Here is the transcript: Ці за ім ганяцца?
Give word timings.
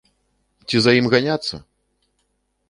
Ці 0.71 0.81
за 0.85 0.95
ім 1.01 1.11
ганяцца? 1.15 1.55